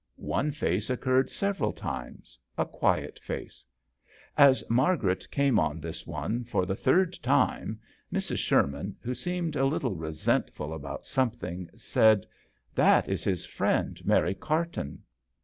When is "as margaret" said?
4.35-5.27